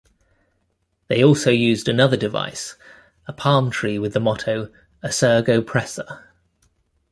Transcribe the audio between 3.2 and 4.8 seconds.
a palm tree with the motto,